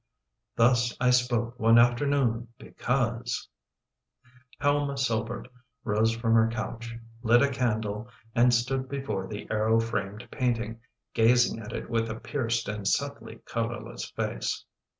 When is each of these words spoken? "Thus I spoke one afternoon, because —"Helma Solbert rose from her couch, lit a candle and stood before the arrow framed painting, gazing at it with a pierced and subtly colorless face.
"Thus 0.55 0.97
I 0.99 1.11
spoke 1.11 1.59
one 1.59 1.77
afternoon, 1.77 2.47
because 2.57 3.47
—"Helma 4.59 4.93
Solbert 4.97 5.47
rose 5.83 6.11
from 6.15 6.33
her 6.33 6.47
couch, 6.51 6.95
lit 7.21 7.43
a 7.43 7.49
candle 7.51 8.09
and 8.33 8.51
stood 8.51 8.89
before 8.89 9.27
the 9.27 9.45
arrow 9.51 9.79
framed 9.79 10.27
painting, 10.31 10.79
gazing 11.13 11.59
at 11.59 11.71
it 11.71 11.87
with 11.87 12.09
a 12.09 12.15
pierced 12.19 12.67
and 12.67 12.87
subtly 12.87 13.43
colorless 13.45 14.09
face. 14.09 14.65